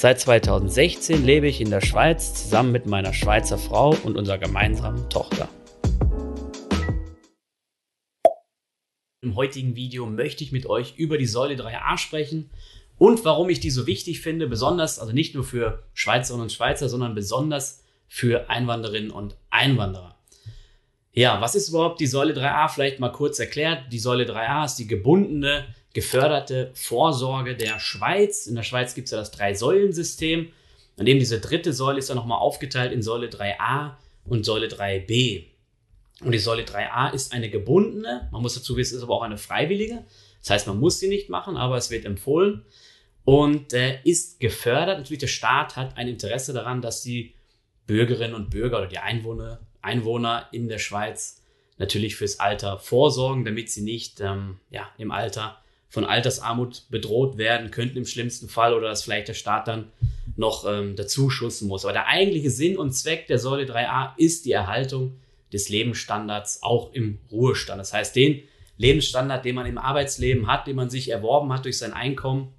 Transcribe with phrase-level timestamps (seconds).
[0.00, 5.10] Seit 2016 lebe ich in der Schweiz zusammen mit meiner Schweizer Frau und unserer gemeinsamen
[5.10, 5.48] Tochter.
[9.22, 12.48] Im heutigen Video möchte ich mit euch über die Säule 3a sprechen
[12.96, 16.88] und warum ich die so wichtig finde, besonders, also nicht nur für Schweizerinnen und Schweizer,
[16.88, 20.16] sondern besonders für Einwanderinnen und Einwanderer.
[21.10, 22.68] Ja, was ist überhaupt die Säule 3a?
[22.68, 23.92] Vielleicht mal kurz erklärt.
[23.92, 28.46] Die Säule 3a ist die gebundene, geförderte Vorsorge der Schweiz.
[28.46, 30.52] In der Schweiz gibt es ja das Drei-Säulen-System.
[30.96, 33.92] Und eben diese dritte Säule ist dann nochmal aufgeteilt in Säule 3a
[34.24, 35.44] und Säule 3b.
[36.20, 39.38] Und die Säule 3a ist eine gebundene, man muss dazu wissen, ist aber auch eine
[39.38, 40.04] freiwillige.
[40.40, 42.64] Das heißt, man muss sie nicht machen, aber es wird empfohlen
[43.24, 44.98] und äh, ist gefördert.
[44.98, 47.34] Natürlich, der Staat hat ein Interesse daran, dass die
[47.86, 51.40] Bürgerinnen und Bürger oder die Einwohner Einwohner in der Schweiz
[51.78, 57.70] natürlich fürs Alter vorsorgen, damit sie nicht ähm, ja, im Alter von Altersarmut bedroht werden
[57.70, 59.90] könnten im schlimmsten Fall oder dass vielleicht der Staat dann
[60.36, 61.84] noch ähm, dazu schussen muss.
[61.84, 65.18] Aber der eigentliche Sinn und Zweck der Säule 3a ist die Erhaltung
[65.52, 67.80] des Lebensstandards auch im Ruhestand.
[67.80, 68.42] Das heißt, den
[68.76, 72.54] Lebensstandard, den man im Arbeitsleben hat, den man sich erworben hat durch sein Einkommen,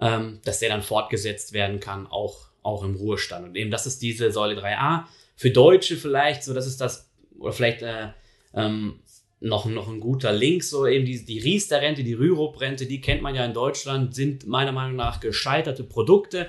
[0.00, 3.46] ähm, dass der dann fortgesetzt werden kann, auch, auch im Ruhestand.
[3.46, 5.04] Und eben das ist diese Säule 3a
[5.36, 8.08] für Deutsche vielleicht, so das ist das, oder vielleicht äh,
[8.54, 9.00] ähm,
[9.40, 13.34] noch, noch ein guter Link, so eben die, die Riester-Rente, die Rürup-Rente, die kennt man
[13.34, 16.48] ja in Deutschland, sind meiner Meinung nach gescheiterte Produkte.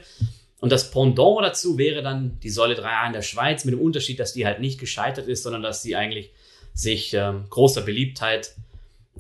[0.60, 4.20] Und das Pendant dazu wäre dann die Säule 3a in der Schweiz, mit dem Unterschied,
[4.20, 6.32] dass die halt nicht gescheitert ist, sondern dass sie eigentlich
[6.74, 8.56] sich ähm, großer Beliebtheit,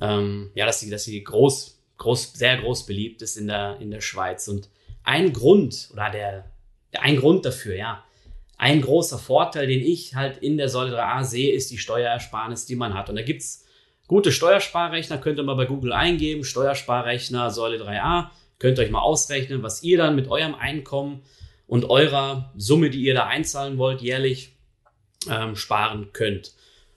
[0.01, 3.91] ähm, ja, dass sie, dass sie groß, groß, sehr groß beliebt ist in der, in
[3.91, 4.47] der Schweiz.
[4.47, 4.69] Und
[5.03, 6.45] ein Grund, oder der,
[6.91, 8.03] der ein Grund dafür, ja,
[8.57, 12.75] ein großer Vorteil, den ich halt in der Säule 3a sehe, ist die Steuerersparnis, die
[12.75, 13.09] man hat.
[13.09, 13.65] Und da gibt's
[14.09, 19.01] gute Steuersparrechner, könnt ihr mal bei Google eingeben, Steuersparrechner Säule 3a, könnt ihr euch mal
[19.01, 21.21] ausrechnen, was ihr dann mit eurem Einkommen
[21.67, 24.55] und eurer Summe, die ihr da einzahlen wollt, jährlich
[25.29, 26.53] ähm, sparen könnt.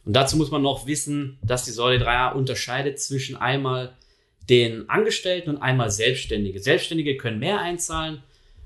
[0.07, 3.93] Und dazu muss man noch wissen, dass die Säule 3a unterscheidet zwischen einmal
[4.49, 6.61] den Angestellten und einmal Selbstständige.
[6.61, 8.23] Selbstständige können mehr einzahlen,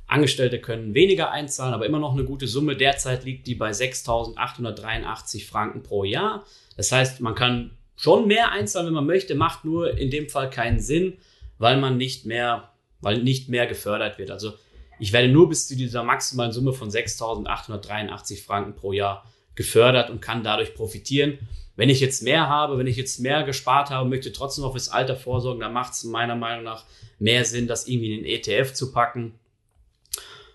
[0.07, 2.77] Angestellte können weniger einzahlen, aber immer noch eine gute Summe.
[2.77, 6.45] Derzeit liegt die bei 6.883 Franken pro Jahr.
[6.77, 10.51] Das heißt, man kann schon mehr einzahlen, wenn man möchte, macht nur in dem Fall
[10.51, 11.19] keinen Sinn,
[11.59, 12.71] weil man nicht mehr,
[13.01, 14.31] weil nicht mehr gefördert wird.
[14.31, 14.53] Also
[14.99, 19.25] ich werde nur bis zu dieser maximalen Summe von 6.883 Franken pro Jahr
[19.55, 21.39] gefördert und kann dadurch profitieren.
[21.75, 24.89] Wenn ich jetzt mehr habe, wenn ich jetzt mehr gespart habe, möchte trotzdem noch fürs
[24.89, 26.85] Alter vorsorgen, dann macht es meiner Meinung nach
[27.19, 29.39] mehr Sinn, das irgendwie in den ETF zu packen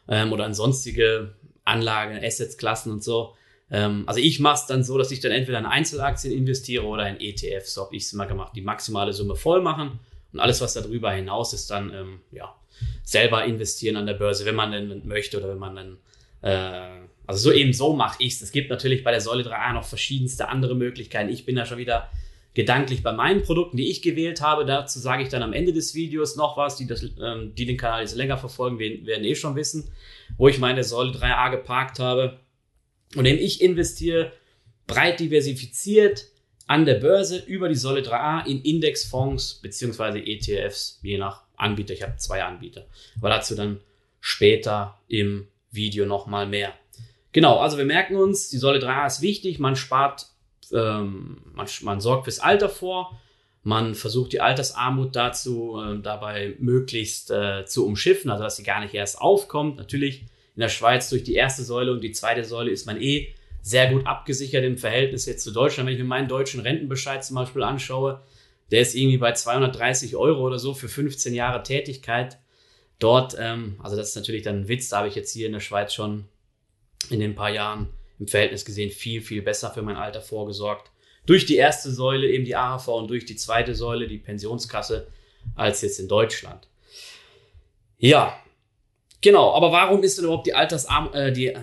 [0.07, 3.35] ähm, oder an sonstige Anlagen, Assetsklassen und so.
[3.72, 7.08] Ähm, also ich mache es dann so, dass ich dann entweder in Einzelaktien investiere oder
[7.09, 7.74] in ETFs.
[7.74, 8.54] So habe ich es immer gemacht.
[8.56, 10.00] Die maximale Summe voll machen
[10.34, 12.54] und alles, was darüber hinaus ist, dann ähm, ja,
[13.04, 15.98] selber investieren an der Börse, wenn man denn möchte oder wenn man dann
[16.42, 18.42] äh, also so eben so mache ich es.
[18.42, 21.30] Es gibt natürlich bei der Säule 3a noch verschiedenste andere Möglichkeiten.
[21.30, 22.10] Ich bin da schon wieder
[22.54, 24.66] gedanklich bei meinen Produkten, die ich gewählt habe.
[24.66, 26.76] Dazu sage ich dann am Ende des Videos noch was.
[26.76, 29.90] Die, das, ähm, die den Kanal jetzt länger verfolgen, werden eh schon wissen,
[30.38, 32.40] wo ich meine Säule 3a geparkt habe.
[33.16, 34.32] Und eben ich investiere
[34.88, 36.28] breit diversifiziert
[36.68, 41.94] an der Börse über die Säule 3a in Indexfonds beziehungsweise ETFs, je nach Anbieter.
[41.94, 42.88] Ich habe zwei Anbieter.
[43.18, 43.82] Aber dazu dann
[44.20, 46.74] später im Video nochmal mehr.
[47.34, 49.60] Genau, also wir merken uns, die Säule 3a ist wichtig.
[49.60, 50.28] Man spart
[50.74, 53.20] ähm, man, man sorgt fürs Alter vor,
[53.64, 58.82] man versucht die Altersarmut dazu äh, dabei möglichst äh, zu umschiffen, also dass sie gar
[58.82, 59.78] nicht erst aufkommt.
[59.78, 63.33] Natürlich in der Schweiz durch die erste Säule und die zweite Säule ist man eh
[63.62, 65.88] sehr gut abgesichert im Verhältnis jetzt zu Deutschland.
[65.88, 68.21] Wenn ich mir meinen deutschen Rentenbescheid zum Beispiel anschaue,
[68.71, 72.38] der ist irgendwie bei 230 Euro oder so für 15 Jahre Tätigkeit.
[73.00, 75.53] Dort, ähm, also das ist natürlich dann ein Witz, da habe ich jetzt hier in
[75.53, 76.25] der Schweiz schon
[77.09, 77.89] in den paar Jahren
[78.19, 80.92] im Verhältnis gesehen viel, viel besser für mein Alter vorgesorgt.
[81.25, 85.07] Durch die erste Säule eben die AHV und durch die zweite Säule die Pensionskasse
[85.56, 86.68] als jetzt in Deutschland.
[87.97, 88.39] Ja,
[89.21, 89.53] genau.
[89.53, 91.53] Aber warum ist denn überhaupt die, Altersarm äh, die,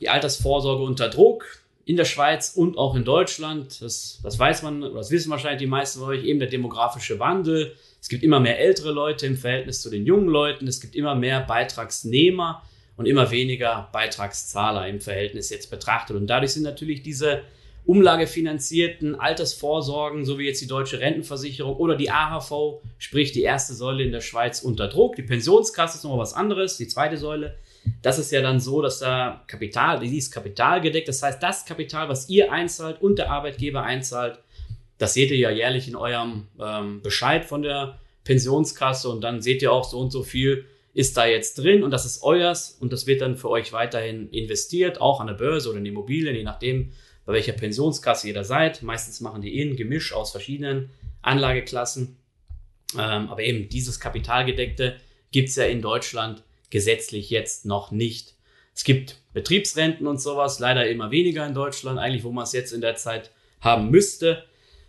[0.00, 1.44] die Altersvorsorge unter Druck?
[1.84, 3.80] In der Schweiz und auch in Deutschland.
[3.80, 7.74] Das, das weiß man, das wissen wahrscheinlich die meisten von euch, eben der demografische Wandel.
[7.98, 10.68] Es gibt immer mehr ältere Leute im Verhältnis zu den jungen Leuten.
[10.68, 12.62] Es gibt immer mehr Beitragsnehmer
[12.98, 16.16] und immer weniger Beitragszahler im Verhältnis jetzt betrachtet.
[16.16, 17.42] Und dadurch sind natürlich diese
[17.88, 24.04] umlagefinanzierten Altersvorsorgen, so wie jetzt die deutsche Rentenversicherung oder die AHV, sprich die erste Säule
[24.04, 25.16] in der Schweiz unter Druck.
[25.16, 27.56] Die Pensionskasse ist nochmal was anderes, die zweite Säule.
[28.02, 31.08] Das ist ja dann so, dass da Kapital, die ist kapitalgedeckt.
[31.08, 34.38] Das heißt, das Kapital, was ihr einzahlt und der Arbeitgeber einzahlt,
[34.98, 39.62] das seht ihr ja jährlich in eurem ähm, Bescheid von der Pensionskasse und dann seht
[39.62, 42.92] ihr auch so und so viel ist da jetzt drin und das ist euers und
[42.92, 46.42] das wird dann für euch weiterhin investiert, auch an der Börse oder in Immobilien, je
[46.42, 46.92] nachdem,
[47.28, 48.82] bei welcher Pensionskasse ihr da seid.
[48.82, 50.88] Meistens machen die eh ein Gemisch aus verschiedenen
[51.20, 52.16] Anlageklassen.
[52.94, 54.96] Ähm, aber eben dieses Kapitalgedeckte
[55.30, 58.32] gibt es ja in Deutschland gesetzlich jetzt noch nicht.
[58.74, 62.72] Es gibt Betriebsrenten und sowas, leider immer weniger in Deutschland, eigentlich wo man es jetzt
[62.72, 63.30] in der Zeit
[63.60, 64.44] haben müsste.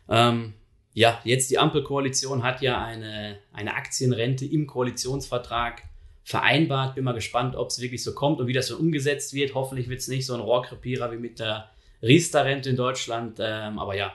[0.07, 0.53] Ähm,
[0.93, 5.83] ja, jetzt die Ampelkoalition hat ja eine, eine Aktienrente im Koalitionsvertrag
[6.23, 6.95] vereinbart.
[6.95, 9.55] Bin mal gespannt, ob es wirklich so kommt und wie das so umgesetzt wird.
[9.55, 11.69] Hoffentlich wird es nicht so ein Rohrkrepierer wie mit der
[12.01, 13.39] Riester-Rente in Deutschland.
[13.39, 14.13] Ähm, aber ja,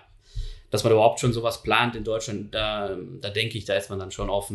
[0.70, 3.98] dass man überhaupt schon sowas plant in Deutschland, da, da denke ich, da ist man
[3.98, 4.52] dann schon auf,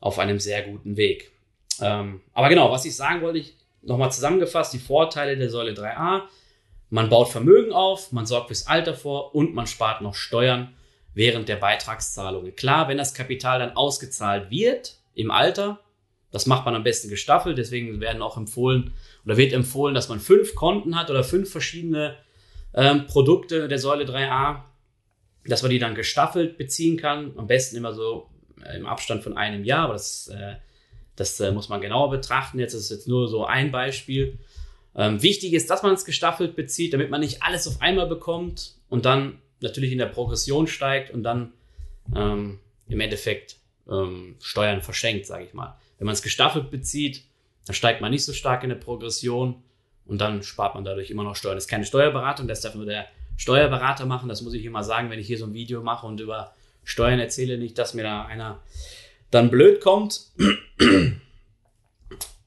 [0.00, 1.32] auf einem sehr guten Weg.
[1.80, 6.22] Ähm, aber genau, was ich sagen wollte, ich nochmal zusammengefasst, die Vorteile der Säule 3a.
[6.90, 10.74] Man baut Vermögen auf, man sorgt fürs Alter vor und man spart noch Steuern
[11.14, 12.54] während der Beitragszahlungen.
[12.56, 15.80] Klar, wenn das Kapital dann ausgezahlt wird im Alter,
[16.32, 20.20] das macht man am besten gestaffelt, deswegen werden auch empfohlen oder wird empfohlen, dass man
[20.20, 22.16] fünf Konten hat oder fünf verschiedene
[22.74, 24.62] ähm, Produkte der Säule 3a,
[25.46, 27.32] dass man die dann gestaffelt beziehen kann.
[27.36, 28.28] Am besten immer so
[28.64, 30.54] äh, im Abstand von einem Jahr, aber das, äh,
[31.16, 32.58] das äh, muss man genauer betrachten.
[32.58, 34.38] Jetzt ist jetzt nur so ein Beispiel.
[34.94, 38.74] Ähm, wichtig ist, dass man es gestaffelt bezieht, damit man nicht alles auf einmal bekommt
[38.88, 41.52] und dann natürlich in der Progression steigt und dann
[42.14, 42.58] ähm,
[42.88, 43.56] im Endeffekt
[43.88, 45.78] ähm, Steuern verschenkt, sage ich mal.
[45.98, 47.24] Wenn man es gestaffelt bezieht,
[47.66, 49.62] dann steigt man nicht so stark in der Progression
[50.10, 51.54] und dann spart man dadurch immer noch Steuern.
[51.54, 54.28] Das ist keine Steuerberatung, das darf nur der Steuerberater machen.
[54.28, 56.52] Das muss ich immer sagen, wenn ich hier so ein Video mache und über
[56.82, 58.60] Steuern erzähle, nicht, dass mir da einer
[59.30, 60.22] dann blöd kommt.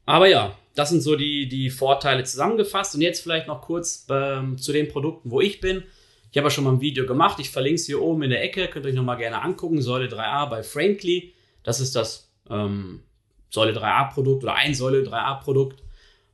[0.06, 2.96] Aber ja, das sind so die, die Vorteile zusammengefasst.
[2.96, 5.84] Und jetzt vielleicht noch kurz ähm, zu den Produkten, wo ich bin.
[6.32, 7.40] Ich habe ja schon mal ein Video gemacht.
[7.40, 8.68] Ich verlinke es hier oben in der Ecke.
[8.68, 9.82] Könnt ihr euch nochmal gerne angucken.
[9.82, 11.34] Säule 3a bei Frankly.
[11.64, 13.04] Das ist das ähm,
[13.50, 15.83] Säule 3a-Produkt oder ein Säule 3a-Produkt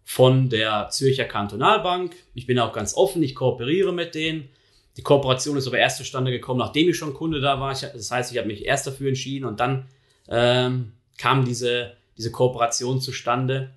[0.10, 2.16] von der Zürcher Kantonalbank.
[2.34, 4.50] Ich bin auch ganz offen, ich kooperiere mit denen.
[4.98, 7.74] Die Kooperation ist aber erst zustande gekommen, nachdem ich schon Kunde da war.
[7.74, 9.86] Ich, das heißt, ich habe mich erst dafür entschieden und dann
[10.28, 13.70] ähm, kam diese, diese Kooperation zustande.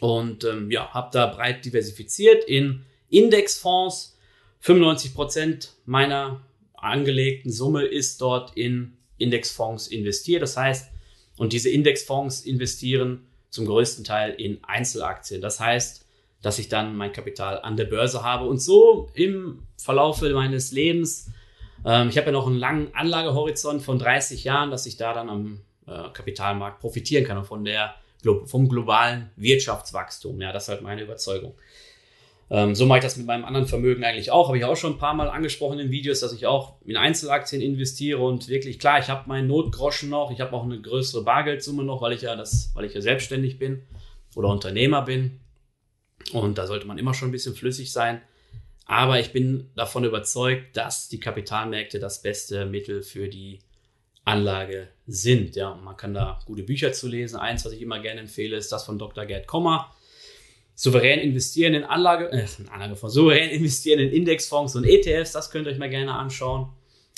[0.00, 4.18] Und ähm, ja, habe da breit diversifiziert in Indexfonds.
[4.58, 6.42] 95 Prozent meiner
[6.74, 10.42] angelegten Summe ist dort in Indexfonds investiert.
[10.42, 10.90] Das heißt,
[11.38, 15.40] und diese Indexfonds investieren zum größten Teil in Einzelaktien.
[15.40, 16.06] Das heißt,
[16.42, 21.30] dass ich dann mein Kapital an der Börse habe und so im Verlaufe meines Lebens,
[21.84, 25.28] ähm, ich habe ja noch einen langen Anlagehorizont von 30 Jahren, dass ich da dann
[25.28, 27.94] am äh, Kapitalmarkt profitieren kann und von der,
[28.44, 30.40] vom globalen Wirtschaftswachstum.
[30.40, 31.54] Ja, das ist halt meine Überzeugung.
[32.50, 34.48] Ähm, so mache ich das mit meinem anderen Vermögen eigentlich auch.
[34.48, 37.62] Habe ich auch schon ein paar Mal angesprochen in Videos, dass ich auch in Einzelaktien
[37.62, 41.84] investiere und wirklich klar, ich habe meinen Notgroschen noch, ich habe auch eine größere Bargeldsumme
[41.84, 43.82] noch, weil ich ja das, weil ich ja selbstständig bin
[44.34, 45.38] oder Unternehmer bin.
[46.32, 48.20] Und da sollte man immer schon ein bisschen flüssig sein.
[48.84, 53.60] Aber ich bin davon überzeugt, dass die Kapitalmärkte das beste Mittel für die
[54.24, 55.54] Anlage sind.
[55.54, 57.36] Ja, man kann da gute Bücher zu lesen.
[57.36, 59.24] Eins, was ich immer gerne empfehle, ist das von Dr.
[59.26, 59.94] Gerd Kommer
[60.80, 65.66] souverän investieren in Anlage, äh, in Anlagefonds, souverän investieren in Indexfonds und ETFs, das könnt
[65.66, 66.70] ihr euch mal gerne anschauen.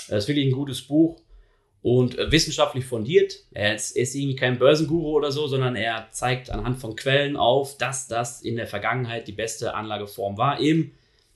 [0.08, 1.20] Das ist wirklich ein gutes Buch
[1.80, 3.36] und äh, wissenschaftlich fundiert.
[3.52, 7.78] Er ist, ist irgendwie kein Börsenguru oder so, sondern er zeigt anhand von Quellen auf,
[7.78, 10.92] dass das in der Vergangenheit die beste Anlageform war, eben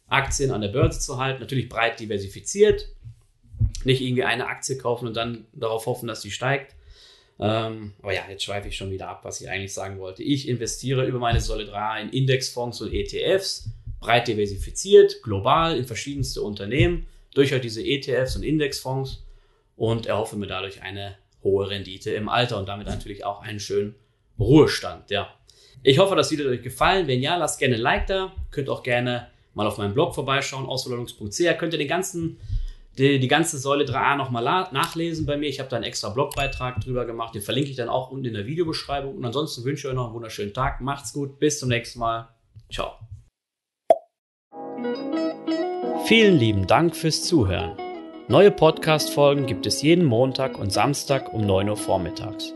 [0.08, 2.88] Aktien an der Börse zu halten, natürlich breit diversifiziert,
[3.84, 6.74] nicht irgendwie eine Aktie kaufen und dann darauf hoffen, dass sie steigt,
[7.38, 10.22] ähm, aber ja, jetzt schweife ich schon wieder ab, was ich eigentlich sagen wollte.
[10.22, 17.06] Ich investiere über meine 3 in Indexfonds und ETFs, breit diversifiziert, global in verschiedenste Unternehmen,
[17.34, 19.22] durch halt diese ETFs und Indexfonds
[19.76, 23.94] und erhoffe mir dadurch eine hohe Rendite im Alter und damit natürlich auch einen schönen
[24.38, 25.10] Ruhestand.
[25.10, 25.32] Ja.
[25.82, 27.06] Ich hoffe, das Video hat euch gefallen.
[27.06, 28.32] Wenn ja, lasst gerne ein Like da.
[28.50, 31.58] Könnt auch gerne mal auf meinem Blog vorbeischauen, ausverladungs.ch.
[31.58, 32.38] Könnt ihr den ganzen
[32.98, 35.48] die, die ganze Säule 3a nochmal nachlesen bei mir.
[35.48, 37.34] Ich habe da einen extra Blogbeitrag drüber gemacht.
[37.34, 39.16] Den verlinke ich dann auch unten in der Videobeschreibung.
[39.16, 40.80] Und ansonsten wünsche ich euch noch einen wunderschönen Tag.
[40.80, 41.38] Macht's gut.
[41.38, 42.28] Bis zum nächsten Mal.
[42.72, 42.92] Ciao.
[46.06, 47.76] Vielen lieben Dank fürs Zuhören.
[48.28, 52.54] Neue Podcast-Folgen gibt es jeden Montag und Samstag um 9 Uhr vormittags.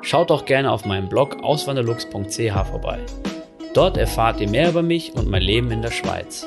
[0.00, 2.98] Schaut auch gerne auf meinem Blog auswanderlux.ch vorbei.
[3.74, 6.46] Dort erfahrt ihr mehr über mich und mein Leben in der Schweiz.